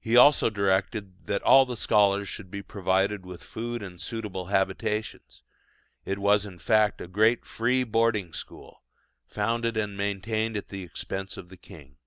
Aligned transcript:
He 0.00 0.16
also 0.16 0.50
directed 0.50 1.26
that 1.26 1.44
all 1.44 1.64
the 1.64 1.76
scholars 1.76 2.26
should 2.28 2.50
be 2.50 2.60
provided 2.60 3.24
with 3.24 3.44
food 3.44 3.84
and 3.84 4.00
suitable 4.00 4.46
habitations: 4.46 5.44
it 6.04 6.18
was 6.18 6.44
in 6.44 6.58
fact 6.58 7.00
a 7.00 7.06
great 7.06 7.44
free 7.44 7.84
boarding 7.84 8.32
school, 8.32 8.82
founded 9.28 9.76
and 9.76 9.96
maintained 9.96 10.56
at 10.56 10.70
the 10.70 10.82
expense 10.82 11.36
of 11.36 11.50
the 11.50 11.56
king. 11.56 11.98